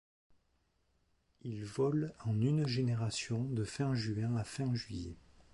[1.43, 5.15] Il vole en une génération de fin juin à fin juillet.